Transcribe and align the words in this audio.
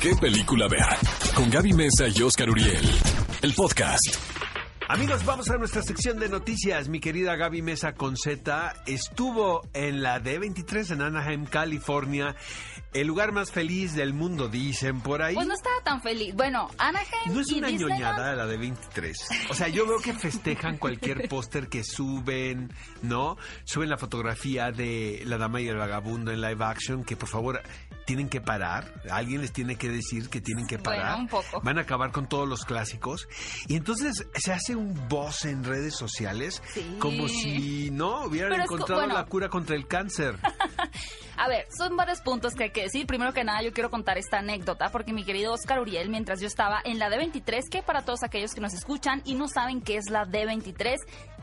qué 0.00 0.14
película 0.16 0.68
ver. 0.68 0.84
Con 1.34 1.50
Gaby 1.50 1.72
Mesa 1.72 2.06
y 2.08 2.22
Oscar 2.22 2.50
Uriel. 2.50 2.88
El 3.42 3.54
podcast. 3.54 4.16
Amigos, 4.88 5.24
vamos 5.24 5.50
a 5.50 5.56
nuestra 5.58 5.82
sección 5.82 6.20
de 6.20 6.28
noticias. 6.28 6.88
Mi 6.88 7.00
querida 7.00 7.34
Gaby 7.34 7.60
Mesa 7.60 7.94
Conceta 7.94 8.72
estuvo 8.86 9.66
en 9.74 10.00
la 10.00 10.22
D23 10.22 10.92
en 10.92 11.02
Anaheim, 11.02 11.44
California. 11.44 12.36
El 12.92 13.08
lugar 13.08 13.32
más 13.32 13.50
feliz 13.50 13.94
del 13.94 14.14
mundo, 14.14 14.48
dicen 14.48 15.00
por 15.00 15.22
ahí. 15.22 15.34
Pues 15.34 15.46
no 15.48 15.54
estaba 15.54 15.74
tan 15.84 16.00
feliz. 16.00 16.34
Bueno, 16.36 16.68
Anaheim 16.78 17.34
No 17.34 17.40
es 17.40 17.50
y 17.50 17.58
una 17.58 17.68
Disneyland- 17.68 17.88
ñoñada 17.90 18.36
la 18.36 18.46
de 18.46 18.56
23. 18.56 19.18
O 19.50 19.54
sea, 19.54 19.66
yo 19.68 19.86
veo 19.88 19.98
que 19.98 20.14
festejan 20.14 20.78
cualquier 20.78 21.28
póster 21.28 21.68
que 21.68 21.82
suben, 21.82 22.72
¿no? 23.02 23.36
Suben 23.64 23.90
la 23.90 23.98
fotografía 23.98 24.70
de 24.70 25.22
La 25.26 25.36
Dama 25.36 25.60
y 25.60 25.66
el 25.68 25.76
Vagabundo 25.76 26.30
en 26.30 26.40
live 26.40 26.64
action, 26.64 27.02
que 27.04 27.16
por 27.16 27.28
favor 27.28 27.60
tienen 28.06 28.28
que 28.30 28.40
parar. 28.40 28.94
Alguien 29.10 29.42
les 29.42 29.52
tiene 29.52 29.76
que 29.76 29.90
decir 29.90 30.30
que 30.30 30.40
tienen 30.40 30.66
que 30.66 30.78
Bueno, 30.78 31.02
parar. 31.02 31.18
un 31.18 31.28
poco. 31.28 31.60
Van 31.62 31.76
a 31.76 31.82
acabar 31.82 32.12
con 32.12 32.26
todos 32.28 32.48
los 32.48 32.64
clásicos. 32.64 33.28
Y 33.68 33.76
entonces 33.76 34.26
se 34.34 34.52
hace 34.52 34.74
un 34.74 35.08
boss 35.08 35.44
en 35.44 35.62
redes 35.64 35.94
sociales 35.94 36.62
Sí. 36.72 36.96
como 36.98 37.28
si, 37.28 37.90
¿no? 37.90 38.24
Hubieran 38.24 38.60
encontrado 38.62 39.02
bueno. 39.02 39.14
la 39.14 39.26
cura 39.26 39.48
contra 39.50 39.76
el 39.76 39.86
cáncer. 39.86 40.38
A 41.38 41.48
ver, 41.48 41.66
son 41.76 41.96
varios 41.96 42.20
puntos 42.22 42.54
que 42.54 42.64
hay 42.64 42.70
que 42.70 42.82
decir. 42.82 43.06
Primero 43.06 43.32
que 43.32 43.44
nada, 43.44 43.62
yo 43.62 43.72
quiero 43.72 43.90
contar 43.90 44.16
esta 44.16 44.38
anécdota 44.38 44.90
porque 44.90 45.12
mi 45.12 45.24
querido 45.24 45.52
Oscar 45.52 45.80
Uriel, 45.80 46.08
mientras 46.08 46.40
yo 46.40 46.46
estaba 46.46 46.80
en 46.84 46.98
la 46.98 47.10
D23, 47.10 47.68
que 47.70 47.82
para 47.82 48.04
todos 48.04 48.22
aquellos 48.22 48.54
que 48.54 48.60
nos 48.60 48.72
escuchan 48.72 49.20
y 49.24 49.34
no 49.34 49.46
saben 49.46 49.82
qué 49.82 49.96
es 49.96 50.08
la 50.08 50.24
D23, 50.24 50.96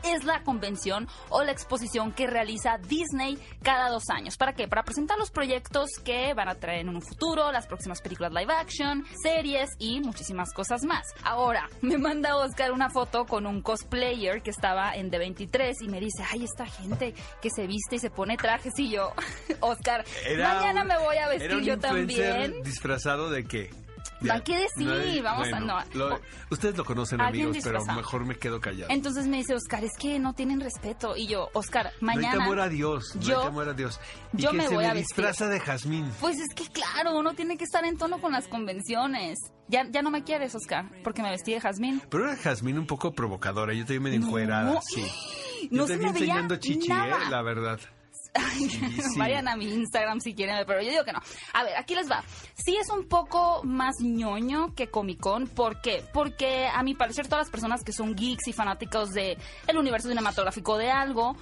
es 0.04 0.24
la 0.24 0.42
convención 0.42 1.08
o 1.30 1.42
la 1.42 1.52
exposición 1.52 2.12
que 2.12 2.26
realiza 2.26 2.78
Disney 2.78 3.38
cada 3.62 3.88
dos 3.88 4.04
años. 4.10 4.36
¿Para 4.36 4.52
qué? 4.52 4.68
Para 4.68 4.82
presentar 4.82 5.18
los 5.18 5.30
proyectos 5.30 5.90
que 6.04 6.34
van 6.34 6.48
a 6.48 6.54
traer 6.56 6.80
en 6.80 6.88
un 6.88 7.00
futuro, 7.00 7.50
las 7.52 7.66
próximas 7.66 8.00
películas 8.02 8.32
live 8.32 8.52
action, 8.52 9.04
series 9.22 9.70
y 9.78 10.00
muchísimas 10.00 10.52
cosas 10.52 10.84
más. 10.84 11.06
Ahora, 11.22 11.68
me 11.80 11.98
manda 11.98 12.36
Oscar 12.36 12.72
una 12.72 12.90
foto 12.90 13.26
con 13.26 13.46
un 13.46 13.62
cosplayer 13.62 14.42
que 14.42 14.50
estaba 14.50 14.94
en 14.94 15.10
D23 15.10 15.74
y 15.82 15.88
me 15.88 16.00
dice, 16.00 16.24
ay, 16.30 16.44
esta 16.44 16.66
gente 16.66 17.14
que 17.40 17.50
se 17.50 17.66
viste 17.66 17.96
y 17.96 17.98
se 17.98 18.10
pone 18.10 18.36
trajes 18.36 18.72
y 18.78 18.90
yo, 18.90 19.12
mañana 20.42 20.82
un- 20.82 20.88
me 20.88 20.98
voy 20.98 21.16
a 21.16 21.20
era 21.20 21.28
vestir 21.28 21.54
un 21.56 21.64
yo 21.64 21.78
también. 21.78 22.62
disfrazado 22.62 23.30
de 23.30 23.44
qué? 23.44 23.70
¿qué 24.44 24.58
decir? 24.58 25.22
Vamos 25.22 25.52
a- 25.52 25.60
no. 25.60 25.78
lo- 25.92 26.20
ustedes 26.50 26.76
lo 26.78 26.84
conocen, 26.84 27.20
amigos, 27.20 27.58
pero 27.62 27.84
mejor 27.84 28.24
me 28.24 28.36
quedo 28.36 28.58
callado. 28.60 28.90
Entonces 28.90 29.26
me 29.26 29.38
dice 29.38 29.54
Oscar, 29.54 29.84
es 29.84 29.92
que 29.98 30.18
no 30.18 30.32
tienen 30.32 30.60
respeto. 30.60 31.14
Y 31.16 31.26
yo, 31.26 31.50
Oscar, 31.52 31.92
mañana... 32.00 32.34
No 32.36 32.40
hay 32.42 32.48
temor 32.48 32.60
a 32.60 32.68
Dios, 32.70 33.14
no 33.16 33.20
yo- 33.20 33.40
hay 33.40 33.46
temor 33.48 33.68
a 33.68 33.72
Dios. 33.74 34.00
Y 34.32 34.42
yo 34.42 34.50
que 34.52 34.56
me 34.56 34.68
se 34.68 34.74
voy 34.74 34.84
me 34.84 34.90
a 34.90 34.94
disfraza 34.94 35.48
de 35.48 35.60
jazmín. 35.60 36.10
Pues 36.20 36.38
es 36.38 36.54
que 36.54 36.64
claro, 36.72 37.18
uno 37.18 37.34
tiene 37.34 37.58
que 37.58 37.64
estar 37.64 37.84
en 37.84 37.98
tono 37.98 38.18
con 38.20 38.32
las 38.32 38.48
convenciones. 38.48 39.38
Ya, 39.68 39.86
ya 39.90 40.00
no 40.00 40.10
me 40.10 40.24
quieres, 40.24 40.54
Oscar, 40.54 40.86
porque 41.02 41.20
me 41.22 41.30
vestí 41.30 41.52
de 41.52 41.60
jazmín. 41.60 42.00
Pero 42.08 42.24
era 42.26 42.36
jazmín 42.36 42.78
un 42.78 42.86
poco 42.86 43.12
provocadora, 43.12 43.74
yo 43.74 43.80
también 43.84 44.02
medio 44.04 44.20
No. 44.20 44.26
encuerada, 44.26 44.80
sí. 44.86 45.04
No 45.70 45.78
yo 45.82 45.86
se 45.86 45.92
te 45.94 45.98
vi 45.98 46.04
me 46.06 46.12
veía 46.12 46.24
enseñando 46.26 46.56
chichi, 46.56 46.88
nada. 46.88 47.16
eh, 47.16 47.30
la 47.30 47.42
verdad. 47.42 47.80
Vayan 49.16 49.48
a 49.48 49.56
mi 49.56 49.72
Instagram 49.72 50.20
si 50.20 50.34
quieren, 50.34 50.56
pero 50.66 50.80
yo 50.82 50.90
digo 50.90 51.04
que 51.04 51.12
no. 51.12 51.20
A 51.52 51.64
ver, 51.64 51.76
aquí 51.76 51.94
les 51.94 52.10
va. 52.10 52.22
Sí 52.54 52.76
es 52.76 52.88
un 52.90 53.08
poco 53.08 53.62
más 53.64 53.94
ñoño 54.00 54.74
que 54.74 54.88
Comic 54.88 55.20
Con. 55.20 55.46
¿Por 55.46 55.80
qué? 55.80 56.04
Porque 56.12 56.66
a 56.66 56.82
mi 56.82 56.94
parecer 56.94 57.26
todas 57.26 57.46
las 57.46 57.50
personas 57.50 57.84
que 57.84 57.92
son 57.92 58.14
geeks 58.14 58.48
y 58.48 58.52
fanáticos 58.52 59.12
de 59.12 59.38
el 59.66 59.78
universo 59.78 60.08
cinematográfico 60.08 60.76
de 60.76 60.90
algo, 60.90 61.36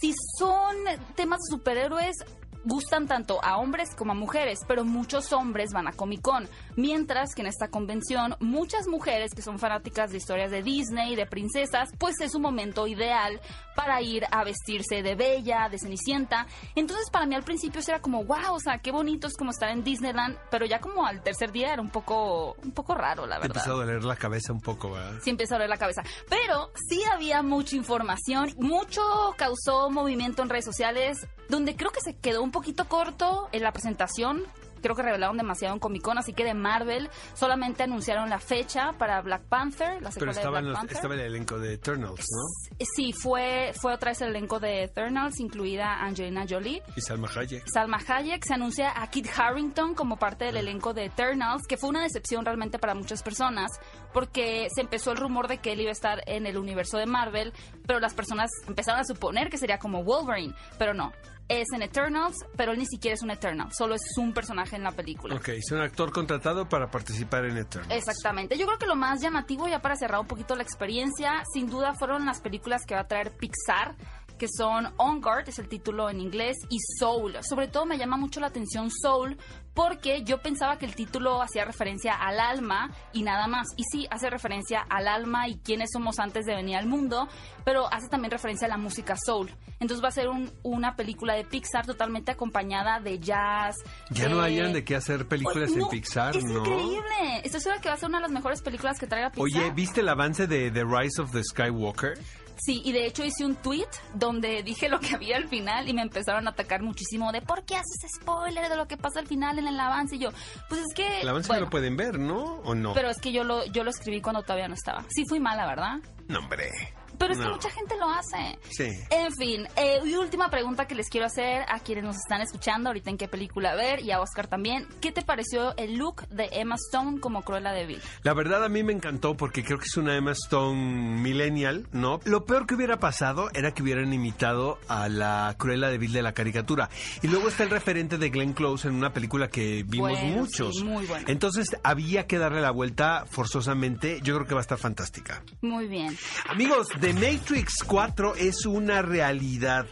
si 0.00 0.12
son 0.38 0.76
temas 1.14 1.40
de 1.40 1.56
superhéroes, 1.56 2.16
gustan 2.64 3.06
tanto 3.06 3.42
a 3.42 3.56
hombres 3.58 3.94
como 3.94 4.12
a 4.12 4.14
mujeres, 4.14 4.60
pero 4.66 4.84
muchos 4.84 5.32
hombres 5.32 5.72
van 5.72 5.88
a 5.88 5.92
Comic 5.92 6.22
Con, 6.22 6.48
mientras 6.76 7.34
que 7.34 7.42
en 7.42 7.48
esta 7.48 7.68
convención 7.68 8.36
muchas 8.40 8.86
mujeres 8.88 9.32
que 9.34 9.42
son 9.42 9.58
fanáticas 9.58 10.10
de 10.10 10.18
historias 10.18 10.50
de 10.50 10.62
Disney, 10.62 11.16
de 11.16 11.26
princesas, 11.26 11.90
pues 11.98 12.20
es 12.20 12.34
un 12.34 12.42
momento 12.42 12.86
ideal 12.86 13.40
para 13.74 14.02
ir 14.02 14.24
a 14.30 14.44
vestirse 14.44 15.02
de 15.02 15.14
Bella, 15.14 15.68
de 15.68 15.78
Cenicienta. 15.78 16.46
Entonces 16.74 17.10
para 17.10 17.26
mí 17.26 17.34
al 17.34 17.44
principio 17.44 17.80
era 17.86 18.00
como, 18.00 18.24
wow, 18.24 18.54
o 18.54 18.60
sea, 18.60 18.78
qué 18.78 18.90
bonito 18.90 19.28
es 19.28 19.36
como 19.36 19.50
estar 19.50 19.68
en 19.70 19.84
Disneyland, 19.84 20.36
pero 20.50 20.66
ya 20.66 20.80
como 20.80 21.06
al 21.06 21.22
tercer 21.22 21.52
día 21.52 21.72
era 21.72 21.82
un 21.82 21.90
poco, 21.90 22.54
un 22.62 22.72
poco 22.72 22.94
raro, 22.94 23.26
la 23.26 23.36
Te 23.36 23.42
verdad 23.42 23.56
empezó 23.56 23.72
a 23.72 23.84
doler 23.84 24.04
la 24.04 24.16
cabeza 24.16 24.52
un 24.52 24.60
poco, 24.60 24.92
¿verdad? 24.92 25.20
sí 25.22 25.30
empieza 25.30 25.54
a 25.54 25.58
doler 25.58 25.70
la 25.70 25.78
cabeza. 25.78 26.02
Pero 26.28 26.70
sí 26.88 27.02
había 27.12 27.42
mucha 27.42 27.76
información, 27.76 28.52
mucho 28.58 29.02
causó 29.36 29.90
movimiento 29.90 30.42
en 30.42 30.48
redes 30.48 30.64
sociales, 30.64 31.26
donde 31.48 31.76
creo 31.76 31.90
que 31.90 32.00
se 32.00 32.16
quedó 32.16 32.42
un 32.42 32.50
poquito 32.50 32.86
corto 32.88 33.48
en 33.52 33.62
la 33.62 33.72
presentación. 33.72 34.44
Creo 34.80 34.94
que 34.94 35.02
revelaron 35.02 35.36
demasiado 35.36 35.74
en 35.74 35.80
Comic 35.80 36.02
Con, 36.02 36.18
así 36.18 36.32
que 36.32 36.44
de 36.44 36.54
Marvel 36.54 37.10
solamente 37.34 37.82
anunciaron 37.82 38.30
la 38.30 38.38
fecha 38.38 38.92
para 38.96 39.20
Black 39.22 39.42
Panther, 39.48 40.00
la 40.00 40.10
Pero 40.10 40.26
de 40.26 40.30
estaba, 40.30 40.50
Black 40.50 40.62
en 40.62 40.68
los- 40.68 40.78
Panther. 40.78 40.96
estaba 40.96 41.14
el 41.14 41.20
elenco 41.22 41.58
de 41.58 41.72
Eternals, 41.74 42.20
¿no? 42.30 42.76
Sí, 42.94 43.12
fue, 43.12 43.72
fue 43.74 43.92
otra 43.92 44.12
vez 44.12 44.20
el 44.22 44.28
elenco 44.28 44.60
de 44.60 44.84
Eternals, 44.84 45.40
incluida 45.40 46.00
Angelina 46.00 46.44
Jolie. 46.48 46.80
Y 46.94 47.00
Salma 47.00 47.26
Hayek. 47.34 47.64
Salma 47.66 47.98
Hayek 48.06 48.44
se 48.46 48.54
anuncia 48.54 48.92
a 49.02 49.10
Kit 49.10 49.26
Harrington 49.36 49.96
como 49.96 50.16
parte 50.16 50.44
del 50.44 50.58
elenco 50.58 50.94
de 50.94 51.06
Eternals, 51.06 51.66
que 51.66 51.76
fue 51.76 51.88
una 51.88 52.04
decepción 52.04 52.44
realmente 52.44 52.78
para 52.78 52.94
muchas 52.94 53.24
personas, 53.24 53.72
porque 54.12 54.68
se 54.72 54.82
empezó 54.82 55.10
el 55.10 55.16
rumor 55.16 55.48
de 55.48 55.58
que 55.58 55.72
él 55.72 55.80
iba 55.80 55.88
a 55.90 55.92
estar 55.92 56.22
en 56.26 56.46
el 56.46 56.56
universo 56.56 56.98
de 56.98 57.06
Marvel, 57.06 57.52
pero 57.84 57.98
las 57.98 58.14
personas 58.14 58.48
empezaron 58.68 59.00
a 59.00 59.04
suponer 59.04 59.50
que 59.50 59.58
sería 59.58 59.80
como 59.80 60.04
Wolverine, 60.04 60.54
pero 60.78 60.94
no. 60.94 61.12
Es 61.48 61.66
en 61.74 61.82
Eternals, 61.82 62.36
pero 62.56 62.72
él 62.72 62.78
ni 62.78 62.86
siquiera 62.86 63.14
es 63.14 63.22
un 63.22 63.30
Eternal, 63.30 63.68
solo 63.76 63.94
es 63.94 64.02
un 64.18 64.34
personaje 64.34 64.76
en 64.76 64.82
la 64.82 64.92
película. 64.92 65.34
Ok, 65.34 65.48
es 65.48 65.70
un 65.72 65.80
actor 65.80 66.12
contratado 66.12 66.68
para 66.68 66.90
participar 66.90 67.46
en 67.46 67.56
Eternals. 67.56 67.94
Exactamente. 67.94 68.58
Yo 68.58 68.66
creo 68.66 68.78
que 68.78 68.86
lo 68.86 68.96
más 68.96 69.20
llamativo, 69.20 69.66
ya 69.66 69.80
para 69.80 69.96
cerrar 69.96 70.20
un 70.20 70.26
poquito 70.26 70.54
la 70.56 70.62
experiencia, 70.62 71.42
sin 71.52 71.68
duda 71.70 71.94
fueron 71.94 72.26
las 72.26 72.40
películas 72.40 72.84
que 72.86 72.94
va 72.94 73.00
a 73.00 73.08
traer 73.08 73.32
Pixar, 73.36 73.96
que 74.38 74.46
son 74.48 74.92
On 74.96 75.20
Guard, 75.20 75.48
es 75.48 75.58
el 75.58 75.68
título 75.68 76.08
en 76.08 76.20
inglés, 76.20 76.56
y 76.70 76.78
Soul. 76.98 77.36
Sobre 77.42 77.68
todo 77.68 77.84
me 77.84 77.98
llama 77.98 78.16
mucho 78.16 78.40
la 78.40 78.46
atención 78.46 78.88
Soul, 78.90 79.36
porque 79.74 80.24
yo 80.24 80.38
pensaba 80.38 80.76
que 80.78 80.86
el 80.86 80.94
título 80.94 81.40
hacía 81.42 81.64
referencia 81.64 82.14
al 82.14 82.40
alma 82.40 82.90
y 83.12 83.22
nada 83.22 83.46
más. 83.46 83.68
Y 83.76 83.82
sí, 83.92 84.06
hace 84.10 84.28
referencia 84.30 84.80
al 84.88 85.06
alma 85.06 85.46
y 85.48 85.58
quiénes 85.58 85.90
somos 85.92 86.18
antes 86.18 86.46
de 86.46 86.54
venir 86.56 86.76
al 86.76 86.86
mundo, 86.86 87.28
pero 87.64 87.92
hace 87.92 88.08
también 88.08 88.30
referencia 88.32 88.66
a 88.66 88.70
la 88.70 88.76
música 88.76 89.14
soul. 89.16 89.54
Entonces 89.78 90.02
va 90.02 90.08
a 90.08 90.12
ser 90.12 90.28
un- 90.28 90.50
una 90.64 90.96
película 90.96 91.34
de 91.34 91.44
Pixar 91.44 91.86
totalmente 91.86 92.32
acompañada 92.32 92.98
de 92.98 93.20
jazz. 93.20 93.76
Ya 94.10 94.28
no 94.28 94.40
hayan 94.40 94.72
de 94.72 94.82
qué 94.84 94.96
hacer 94.96 95.28
películas 95.28 95.68
Oye, 95.70 95.74
en 95.74 95.78
no, 95.80 95.88
Pixar, 95.88 96.36
es 96.36 96.44
¿no? 96.44 96.58
increíble. 96.58 97.40
Estoy 97.44 97.60
segura 97.60 97.80
que 97.80 97.88
va 97.88 97.94
a 97.94 97.98
ser 97.98 98.08
una 98.08 98.18
de 98.18 98.22
las 98.22 98.32
mejores 98.32 98.62
películas 98.62 98.98
que 98.98 99.06
traiga 99.06 99.30
Pixar. 99.30 99.44
Oye, 99.44 99.70
¿viste 99.72 100.00
el 100.00 100.08
avance 100.08 100.48
de 100.48 100.70
The 100.72 100.82
Rise 100.84 101.22
of 101.22 101.30
the 101.30 101.42
Skywalker? 101.44 102.18
Sí, 102.58 102.82
y 102.84 102.92
de 102.92 103.06
hecho 103.06 103.24
hice 103.24 103.44
un 103.44 103.54
tweet 103.56 103.88
donde 104.14 104.62
dije 104.62 104.88
lo 104.88 105.00
que 105.00 105.14
había 105.14 105.36
al 105.36 105.48
final 105.48 105.88
y 105.88 105.94
me 105.94 106.02
empezaron 106.02 106.46
a 106.46 106.50
atacar 106.50 106.82
muchísimo 106.82 107.30
de 107.32 107.40
¿por 107.40 107.64
qué 107.64 107.76
haces 107.76 108.10
spoiler 108.20 108.68
de 108.68 108.76
lo 108.76 108.86
que 108.86 108.96
pasa 108.96 109.20
al 109.20 109.26
final 109.26 109.58
en 109.58 109.68
el 109.68 109.78
avance? 109.78 110.16
Y 110.16 110.18
yo, 110.18 110.30
pues 110.68 110.80
es 110.80 110.94
que... 110.94 111.20
El 111.20 111.28
avance 111.28 111.48
bueno, 111.48 111.60
no 111.60 111.66
lo 111.66 111.70
pueden 111.70 111.96
ver, 111.96 112.18
¿no? 112.18 112.60
¿O 112.64 112.74
no? 112.74 112.94
Pero 112.94 113.10
es 113.10 113.18
que 113.18 113.32
yo 113.32 113.44
lo, 113.44 113.64
yo 113.66 113.84
lo 113.84 113.90
escribí 113.90 114.20
cuando 114.20 114.42
todavía 114.42 114.68
no 114.68 114.74
estaba. 114.74 115.04
Sí 115.08 115.24
fui 115.28 115.40
mala, 115.40 115.66
¿verdad? 115.66 115.98
No, 116.26 116.40
hombre. 116.40 116.70
Pero 117.18 117.32
es 117.34 117.40
que 117.40 117.48
mucha 117.48 117.70
gente 117.70 117.96
lo 117.98 118.08
hace. 118.10 118.58
Sí. 118.70 118.88
En 119.10 119.32
fin, 119.34 119.66
eh, 119.76 119.98
y 120.04 120.14
última 120.14 120.50
pregunta 120.50 120.86
que 120.86 120.94
les 120.94 121.08
quiero 121.08 121.26
hacer 121.26 121.64
a 121.68 121.80
quienes 121.80 122.04
nos 122.04 122.16
están 122.16 122.40
escuchando 122.40 122.88
ahorita 122.90 123.10
en 123.10 123.18
qué 123.18 123.28
película 123.28 123.74
ver 123.74 124.00
y 124.00 124.10
a 124.12 124.20
Oscar 124.20 124.46
también. 124.46 124.86
¿Qué 125.00 125.12
te 125.12 125.22
pareció 125.22 125.76
el 125.76 125.96
look 125.96 126.26
de 126.28 126.48
Emma 126.52 126.76
Stone 126.76 127.20
como 127.20 127.42
Cruella 127.42 127.72
de 127.72 127.86
Vil? 127.86 128.02
La 128.22 128.34
verdad 128.34 128.64
a 128.64 128.68
mí 128.68 128.82
me 128.82 128.92
encantó 128.92 129.36
porque 129.36 129.64
creo 129.64 129.78
que 129.78 129.86
es 129.86 129.96
una 129.96 130.16
Emma 130.16 130.32
Stone 130.32 131.20
millennial, 131.20 131.86
¿no? 131.92 132.20
Lo 132.24 132.44
peor 132.44 132.66
que 132.66 132.74
hubiera 132.74 132.98
pasado 132.98 133.50
era 133.54 133.72
que 133.72 133.82
hubieran 133.82 134.12
imitado 134.12 134.78
a 134.88 135.08
la 135.08 135.54
Cruella 135.58 135.88
de 135.88 135.98
Vil 135.98 136.12
de 136.12 136.22
la 136.22 136.32
caricatura. 136.32 136.88
Y 137.22 137.28
luego 137.28 137.48
está 137.48 137.64
el 137.64 137.70
referente 137.70 138.18
de 138.18 138.30
Glenn 138.30 138.52
Close 138.52 138.88
en 138.88 138.94
una 138.94 139.12
película 139.12 139.48
que 139.48 139.82
vimos 139.86 140.10
Bueno, 140.10 140.36
muchos. 140.36 140.76
sí, 140.76 140.84
muy 140.84 141.06
buena. 141.06 141.24
Entonces 141.28 141.76
había 141.82 142.26
que 142.26 142.38
darle 142.38 142.60
la 142.60 142.70
vuelta 142.70 143.24
forzosamente. 143.30 144.20
Yo 144.22 144.34
creo 144.36 144.46
que 144.46 144.54
va 144.54 144.60
a 144.60 144.62
estar 144.62 144.78
fantástica. 144.78 145.42
Muy 145.60 145.86
bien. 145.88 146.16
Amigos, 146.48 146.88
The 147.08 147.14
Matrix 147.14 147.84
4 147.86 148.34
es 148.36 148.66
una 148.66 149.00
realidad. 149.00 149.86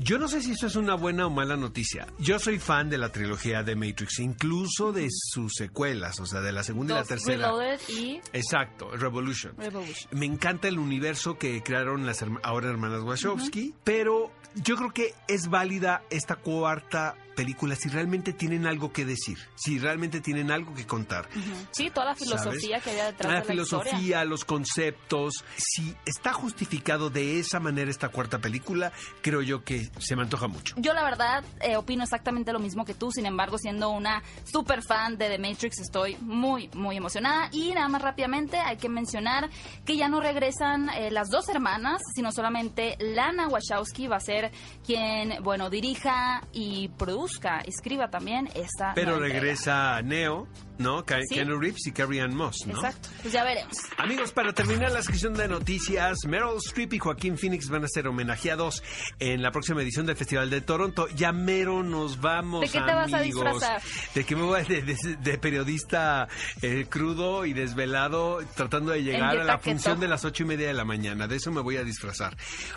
Yo 0.00 0.18
no 0.18 0.26
sé 0.26 0.42
si 0.42 0.50
eso 0.50 0.66
es 0.66 0.74
una 0.74 0.96
buena 0.96 1.28
o 1.28 1.30
mala 1.30 1.56
noticia. 1.56 2.08
Yo 2.18 2.40
soy 2.40 2.58
fan 2.58 2.90
de 2.90 2.98
la 2.98 3.12
trilogía 3.12 3.62
de 3.62 3.76
Matrix, 3.76 4.18
incluso 4.18 4.90
de 4.92 5.06
sus 5.08 5.54
secuelas, 5.54 6.18
o 6.18 6.26
sea, 6.26 6.40
de 6.40 6.50
la 6.50 6.64
segunda 6.64 6.94
y 6.94 6.98
la 6.98 7.04
tercera. 7.04 7.52
Reloaded 7.52 7.80
y 7.88 8.20
Exacto, 8.32 8.90
Revolution. 8.90 9.54
Revolution. 9.56 10.08
Me 10.18 10.26
encanta 10.26 10.66
el 10.66 10.80
universo 10.80 11.38
que 11.38 11.62
crearon 11.62 12.04
las 12.06 12.24
ahora 12.42 12.70
hermanas 12.70 13.02
Wachowski, 13.04 13.72
pero 13.84 14.32
yo 14.56 14.74
creo 14.74 14.92
que 14.92 15.14
es 15.28 15.48
válida 15.50 16.02
esta 16.10 16.34
cuarta 16.34 17.14
películas 17.38 17.78
si 17.78 17.88
realmente 17.88 18.32
tienen 18.32 18.66
algo 18.66 18.92
que 18.92 19.04
decir, 19.04 19.38
si 19.54 19.78
realmente 19.78 20.20
tienen 20.20 20.50
algo 20.50 20.74
que 20.74 20.84
contar. 20.88 21.28
Sí, 21.70 21.88
toda 21.88 22.06
la 22.06 22.14
filosofía 22.16 22.80
¿sabes? 22.80 22.82
que 22.82 22.90
había 22.90 23.04
detrás 23.06 23.32
La 23.32 23.40
de 23.42 23.54
la 23.54 23.62
historia. 23.62 23.84
filosofía, 23.92 24.24
los 24.24 24.44
conceptos. 24.44 25.44
Si 25.56 25.94
está 26.04 26.32
justificado 26.32 27.10
de 27.10 27.38
esa 27.38 27.60
manera 27.60 27.92
esta 27.92 28.08
cuarta 28.08 28.40
película, 28.40 28.90
creo 29.22 29.40
yo 29.40 29.62
que 29.62 29.88
se 30.00 30.16
me 30.16 30.22
antoja 30.22 30.48
mucho. 30.48 30.74
Yo 30.78 30.92
la 30.94 31.04
verdad 31.04 31.44
eh, 31.60 31.76
opino 31.76 32.02
exactamente 32.02 32.52
lo 32.52 32.58
mismo 32.58 32.84
que 32.84 32.94
tú, 32.94 33.12
sin 33.12 33.24
embargo, 33.24 33.56
siendo 33.56 33.90
una 33.90 34.20
super 34.44 34.82
fan 34.82 35.16
de 35.16 35.28
The 35.28 35.38
Matrix, 35.38 35.78
estoy 35.78 36.16
muy, 36.20 36.68
muy 36.74 36.96
emocionada. 36.96 37.50
Y 37.52 37.70
nada 37.72 37.86
más 37.86 38.02
rápidamente 38.02 38.58
hay 38.58 38.78
que 38.78 38.88
mencionar 38.88 39.48
que 39.84 39.96
ya 39.96 40.08
no 40.08 40.20
regresan 40.20 40.88
eh, 40.90 41.12
las 41.12 41.28
dos 41.30 41.48
hermanas, 41.48 42.02
sino 42.16 42.32
solamente 42.32 42.96
Lana 42.98 43.46
Wachowski 43.46 44.08
va 44.08 44.16
a 44.16 44.20
ser 44.20 44.50
quien, 44.84 45.40
bueno, 45.44 45.70
dirija 45.70 46.42
y 46.52 46.88
produzca, 47.28 47.60
escriba 47.60 48.08
también 48.10 48.48
esta 48.54 48.92
Pero 48.94 49.18
regresa 49.18 50.00
Neo, 50.02 50.48
¿no? 50.78 51.04
Ke- 51.04 51.22
Sí. 51.28 51.34
Keanu 51.36 51.58
Reeves 51.58 51.86
y 51.86 51.92
Carrie 51.92 52.20
Ann 52.20 52.34
Moss, 52.34 52.66
¿no? 52.66 52.74
Exacto, 52.74 53.08
pues 53.22 53.32
ya 53.34 53.44
veremos. 53.44 53.76
Amigos, 53.98 54.32
para 54.32 54.52
terminar 54.52 54.92
la 54.92 55.02
sección 55.02 55.34
de 55.34 55.48
noticias, 55.48 56.18
Meryl 56.26 56.56
Streep 56.58 56.94
y 56.94 56.98
Joaquín 56.98 57.36
Phoenix 57.38 57.68
van 57.68 57.84
a 57.84 57.88
ser 57.88 58.06
homenajeados 58.08 58.82
en 59.18 59.42
la 59.42 59.50
próxima 59.50 59.82
edición 59.82 60.06
del 60.06 60.16
Festival 60.16 60.48
de 60.50 60.60
Toronto. 60.60 61.08
Ya 61.14 61.32
mero 61.32 61.82
nos 61.82 62.20
vamos, 62.20 62.60
¿De 62.62 62.66
qué 62.68 62.80
te 62.80 62.94
vas 62.94 63.12
a 63.12 63.18
amigos. 63.18 63.44
disfrazar? 63.44 63.82
De 64.14 64.24
que 64.24 64.36
me 64.36 64.42
voy 64.42 64.60
a- 64.60 64.64
de, 64.64 64.82
de- 64.82 65.16
de 65.20 65.38
periodista 65.38 66.28
eh, 66.62 66.86
crudo 66.88 67.44
y 67.44 67.52
desvelado, 67.52 68.38
tratando 68.54 68.92
de 68.92 69.02
llegar 69.02 69.38
a 69.38 69.44
la 69.44 69.58
función 69.58 70.00
de 70.00 70.08
las 70.08 70.24
ocho 70.24 70.44
y 70.44 70.46
media 70.46 70.68
de 70.68 70.74
la 70.74 70.84
mañana. 70.84 71.26
De 71.28 71.36
eso 71.36 71.50
me 71.52 71.60
voy 71.60 71.76
a 71.76 71.84
disfrazar. 71.84 72.36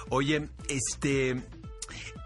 Oye, 0.09 0.49
este... 0.67 1.41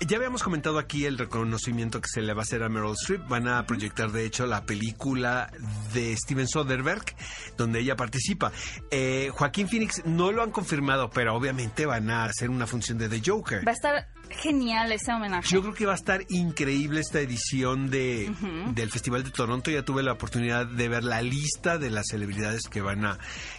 Ya 0.02 0.18
habíamos 0.18 0.44
comentado 0.44 0.78
aquí 0.78 1.06
el 1.06 1.18
reconocimiento 1.18 2.02
que 2.02 2.10
se 2.10 2.22
le 2.22 2.34
va 2.34 2.42
a 2.42 2.44
hacer 2.44 2.64
a 2.64 2.70
Meryl 2.70 2.94
Streep. 2.94 3.28
Van 3.30 3.48
a 3.48 3.66
proyectar, 3.66 4.12
de 4.12 4.26
hecho, 4.26 4.46
la 4.46 4.66
película 4.66 5.50
de 5.94 6.16
Steven 6.18 6.48
Soderbergh, 6.48 7.16
donde 7.58 7.80
ella 7.80 7.96
participa. 7.96 8.52
Eh, 8.92 9.30
Joaquín 9.34 9.70
Phoenix 9.70 10.06
no 10.06 10.32
lo 10.32 10.44
han 10.44 10.52
confirmado, 10.52 11.10
pero 11.10 11.34
obviamente 11.34 11.86
van 11.86 12.10
a 12.10 12.26
hacer 12.26 12.50
una 12.50 12.68
función 12.68 12.98
de 12.98 13.08
The 13.08 13.22
Joker. 13.26 13.66
Va 13.66 13.72
a 13.72 13.76
estar 13.76 14.08
genial 14.30 14.92
ese 14.92 15.14
homenaje. 15.14 15.48
Yo 15.50 15.62
creo 15.62 15.74
que 15.74 15.86
va 15.86 15.94
a 15.94 15.96
estar 15.96 16.22
increíble 16.30 17.00
esta 17.00 17.20
edición 17.20 17.90
de, 17.90 18.34
del 18.74 18.92
Festival 18.92 19.24
de 19.24 19.32
Toronto. 19.32 19.72
Ya 19.72 19.84
tuve 19.84 20.04
la 20.04 20.14
oportunidad 20.14 20.66
de 20.66 20.90
ver 20.90 21.04
la 21.04 21.22
lista 21.22 21.78
de 21.78 21.90
las 21.90 22.08
celebridades 22.10 22.64
que 22.70 22.82
van 22.82 23.06
a 23.06 23.18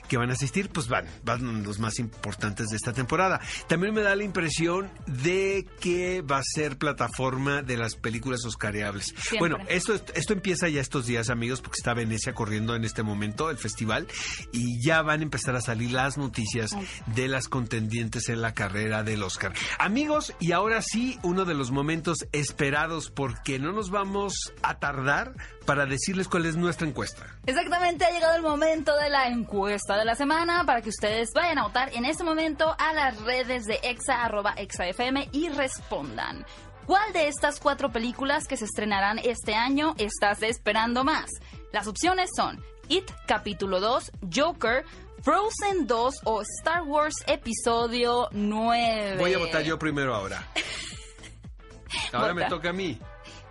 que 0.08 0.16
van 0.16 0.30
a 0.30 0.34
asistir. 0.34 0.68
Pues 0.70 0.88
van, 0.88 1.06
van 1.24 1.62
los 1.62 1.78
más 1.78 1.98
importantes 1.98 2.68
de 2.68 2.76
esta 2.76 2.92
temporada. 2.92 3.40
También 3.68 3.94
me 3.94 4.02
da 4.02 4.14
la 4.14 4.24
impresión 4.24 4.90
de 5.06 5.66
que 5.80 6.22
va 6.30 6.38
a 6.38 6.42
ser 6.42 6.78
plataforma 6.78 7.62
de 7.62 7.76
las 7.76 7.96
películas 7.96 8.44
oscareables. 8.44 9.06
Siempre. 9.06 9.38
Bueno, 9.38 9.58
esto, 9.68 9.94
esto 10.14 10.32
empieza 10.32 10.68
ya 10.68 10.80
estos 10.80 11.06
días, 11.06 11.30
amigos, 11.30 11.60
porque 11.60 11.78
está 11.78 11.94
Venecia 11.94 12.34
corriendo 12.34 12.74
en 12.74 12.84
este 12.84 13.02
momento, 13.02 13.50
el 13.50 13.58
festival, 13.58 14.06
y 14.52 14.84
ya 14.84 15.02
van 15.02 15.20
a 15.20 15.22
empezar 15.22 15.56
a 15.56 15.60
salir 15.60 15.92
las 15.92 16.18
noticias 16.18 16.70
de 17.06 17.28
las 17.28 17.48
contendientes 17.48 18.28
en 18.28 18.42
la 18.42 18.54
carrera 18.54 19.02
del 19.02 19.22
Oscar. 19.22 19.52
Amigos, 19.78 20.34
y 20.40 20.52
ahora 20.52 20.82
sí, 20.82 21.18
uno 21.22 21.44
de 21.44 21.54
los 21.54 21.70
momentos 21.70 22.26
esperados, 22.32 23.10
porque 23.10 23.58
no 23.58 23.72
nos 23.72 23.90
vamos 23.90 24.52
a 24.62 24.78
tardar 24.78 25.34
para 25.66 25.84
decirles 25.84 26.28
cuál 26.28 26.46
es 26.46 26.56
nuestra 26.56 26.86
encuesta. 26.86 27.26
Exactamente, 27.44 28.04
ha 28.04 28.10
llegado 28.10 28.36
el 28.36 28.42
momento 28.42 28.96
de 28.96 29.10
la 29.10 29.28
encuesta 29.28 29.96
de 29.98 30.04
la 30.04 30.14
semana 30.14 30.64
para 30.64 30.80
que 30.80 30.88
ustedes 30.88 31.30
vayan 31.34 31.58
a 31.58 31.64
votar 31.64 31.92
en 31.92 32.04
este 32.04 32.24
momento 32.24 32.74
a 32.78 32.92
las 32.92 33.20
redes 33.22 33.66
de 33.66 33.80
exa, 33.82 34.24
arroba 34.24 34.54
exafm 34.56 35.28
y 35.32 35.48
respondan. 35.50 36.46
¿Cuál 36.86 37.12
de 37.12 37.26
estas 37.26 37.58
cuatro 37.58 37.90
películas 37.90 38.46
que 38.46 38.56
se 38.56 38.64
estrenarán 38.64 39.18
este 39.18 39.54
año 39.56 39.94
estás 39.98 40.42
esperando 40.42 41.02
más? 41.02 41.28
Las 41.72 41.88
opciones 41.88 42.30
son 42.36 42.62
It 42.88 43.10
capítulo 43.26 43.80
2, 43.80 44.12
Joker, 44.32 44.84
Frozen 45.22 45.88
2 45.88 46.14
o 46.24 46.42
Star 46.42 46.82
Wars 46.82 47.16
episodio 47.26 48.28
9. 48.30 49.16
Voy 49.18 49.34
a 49.34 49.38
votar 49.38 49.62
yo 49.62 49.76
primero 49.78 50.14
ahora. 50.14 50.46
Ahora 52.12 52.34
me 52.34 52.44
toca 52.44 52.70
a 52.70 52.72
mí. 52.72 52.98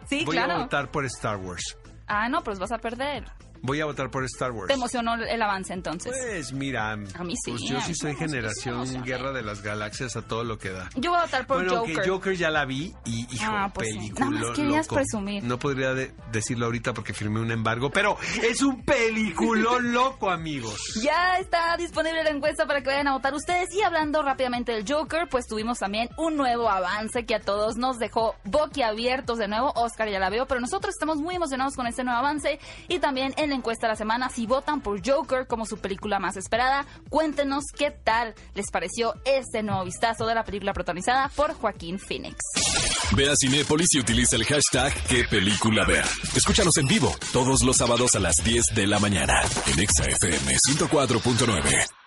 Sí, 0.08 0.24
Voy 0.24 0.38
a 0.38 0.58
votar 0.58 0.92
por 0.92 1.06
Star 1.06 1.38
Wars. 1.38 1.78
Ah, 2.08 2.30
no, 2.30 2.44
pues 2.44 2.60
vas 2.60 2.72
a 2.72 2.78
perder. 2.78 3.26
Voy 3.66 3.82
a 3.82 3.86
votar 3.86 4.10
por 4.12 4.24
Star 4.26 4.52
Wars. 4.52 4.68
Te 4.68 4.74
emocionó 4.74 5.16
el 5.16 5.42
avance 5.42 5.74
entonces. 5.74 6.12
Pues 6.18 6.54
mira, 6.54 6.92
A 6.92 6.96
mí 6.98 7.36
sí, 7.44 7.52
pues 7.52 7.64
yo 7.64 7.80
sí 7.82 7.96
soy 7.96 8.14
sí 8.14 8.18
generación. 8.20 9.04
Guerra 9.04 9.32
de 9.32 9.42
las 9.44 9.62
Galaxias 9.62 10.16
a 10.16 10.22
todo 10.22 10.44
lo 10.44 10.58
que 10.58 10.70
da. 10.70 10.90
Yo 10.96 11.12
voy 11.12 11.20
a 11.20 11.24
votar 11.26 11.48
por 11.48 11.58
bueno, 11.64 11.78
Joker. 11.80 12.02
que 12.02 12.10
Joker 12.10 12.36
ya 12.36 12.50
la 12.50 12.66
vi 12.66 12.94
y 13.06 13.28
hijo, 13.34 13.44
Ah, 13.48 13.72
pues 13.74 13.90
sí. 13.90 13.96
película 13.98 14.30
Nada 14.30 14.42
más 14.48 14.56
querías 14.56 14.86
loco. 14.86 14.96
presumir. 14.96 15.44
No 15.44 15.60
podría 15.60 15.94
de- 15.94 16.12
decirlo 16.32 16.66
ahorita 16.68 16.94
porque 16.94 17.14
firmé 17.14 17.40
un 17.40 17.52
embargo, 17.52 17.90
pero 17.92 18.18
es 18.44 18.62
un 18.62 18.84
peliculón 18.84 19.94
loco, 19.94 20.30
amigos. 20.30 21.00
Ya 21.02 21.38
está 21.40 21.76
disponible 21.78 22.24
la 22.24 22.30
encuesta 22.30 22.66
para 22.66 22.82
que 22.82 22.88
vayan 22.90 23.08
a 23.08 23.14
votar 23.14 23.34
ustedes. 23.34 23.74
Y 23.74 23.82
hablando 23.82 24.22
rápidamente 24.22 24.72
del 24.74 24.86
Joker, 24.88 25.28
pues 25.30 25.48
tuvimos 25.48 25.80
también 25.80 26.10
un 26.18 26.36
nuevo 26.38 26.70
avance 26.70 27.26
que 27.26 27.36
a 27.36 27.40
todos 27.42 27.78
nos 27.78 27.98
dejó 28.00 28.36
boquiabiertos 28.44 29.38
de 29.38 29.48
nuevo. 29.48 29.72
Oscar 29.76 30.10
ya 30.10 30.20
la 30.20 30.30
veo, 30.30 30.46
pero 30.48 30.60
nosotros 30.62 30.94
estamos 30.94 31.18
muy 31.18 31.36
emocionados 31.36 31.76
con 31.76 31.88
este 31.88 32.04
nuevo 32.04 32.20
avance. 32.20 32.60
Y 32.88 33.00
también 33.00 33.34
en 33.38 33.52
encuesta 33.56 33.88
de 33.88 33.94
la 33.94 33.98
semana, 33.98 34.30
si 34.30 34.46
votan 34.46 34.82
por 34.82 35.02
Joker 35.06 35.48
como 35.48 35.66
su 35.66 35.78
película 35.78 36.20
más 36.20 36.38
esperada, 36.38 36.86
cuéntenos 37.10 37.66
qué 37.78 37.92
tal 37.92 38.36
les 38.54 38.70
pareció 38.72 39.14
este 39.26 39.64
nuevo 39.64 39.84
vistazo 39.84 40.26
de 40.26 40.36
la 40.36 40.44
película 40.44 40.74
protagonizada 40.74 41.30
por 41.30 41.54
Joaquín 41.54 42.00
Phoenix. 42.00 42.38
Ve 43.16 43.30
a 43.30 43.36
Cinépolis 43.36 43.88
y 43.94 44.00
utiliza 44.00 44.36
el 44.36 44.46
hashtag 44.46 44.94
qué 45.08 45.24
película 45.30 45.86
ver. 45.86 46.06
Escúchanos 46.36 46.78
en 46.78 46.88
vivo 46.88 47.16
todos 47.32 47.64
los 47.64 47.78
sábados 47.78 48.16
a 48.16 48.20
las 48.20 48.36
10 48.44 48.76
de 48.76 48.88
la 48.88 49.00
mañana 49.00 49.42
en 49.68 49.80
Exa 49.80 50.06
FM 50.06 50.56
104.9. 50.56 52.05